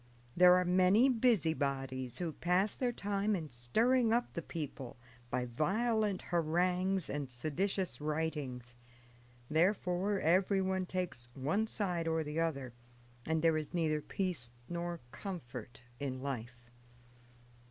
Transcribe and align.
There 0.35 0.55
are 0.55 0.65
many 0.65 1.09
busybodies 1.09 2.17
who 2.17 2.33
pass 2.33 2.75
their 2.75 2.91
time 2.91 3.35
in 3.35 3.51
stirring 3.51 4.11
up 4.11 4.33
the 4.33 4.41
people 4.41 4.97
by 5.29 5.45
violent 5.45 6.23
harangues 6.23 7.07
and 7.07 7.29
seditious 7.29 8.01
writings; 8.01 8.77
therefore 9.47 10.19
everyone 10.19 10.87
takes 10.87 11.27
one 11.35 11.67
side 11.67 12.07
or 12.07 12.23
the 12.23 12.39
other, 12.39 12.73
and 13.27 13.43
there 13.43 13.57
is 13.57 13.75
neither 13.75 14.01
peace 14.01 14.49
nor 14.67 15.01
comfort 15.11 15.83
in 15.99 16.19
life. 16.23 16.71